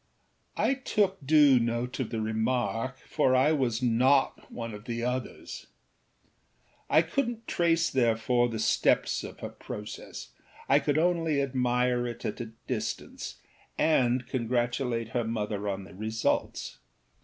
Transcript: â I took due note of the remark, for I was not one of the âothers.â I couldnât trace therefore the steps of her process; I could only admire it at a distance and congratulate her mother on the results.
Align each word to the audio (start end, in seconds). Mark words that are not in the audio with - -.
â 0.57 0.61
I 0.63 0.73
took 0.73 1.23
due 1.23 1.59
note 1.59 1.99
of 1.99 2.09
the 2.09 2.19
remark, 2.21 2.97
for 3.07 3.35
I 3.35 3.51
was 3.51 3.83
not 3.83 4.51
one 4.51 4.73
of 4.73 4.85
the 4.85 5.01
âothers.â 5.01 5.67
I 6.89 7.03
couldnât 7.03 7.45
trace 7.45 7.87
therefore 7.91 8.49
the 8.49 8.57
steps 8.57 9.23
of 9.23 9.41
her 9.41 9.49
process; 9.49 10.29
I 10.67 10.79
could 10.79 10.97
only 10.97 11.39
admire 11.39 12.07
it 12.07 12.25
at 12.25 12.41
a 12.41 12.47
distance 12.65 13.35
and 13.77 14.25
congratulate 14.25 15.09
her 15.09 15.23
mother 15.23 15.69
on 15.69 15.83
the 15.83 15.93
results. 15.93 16.79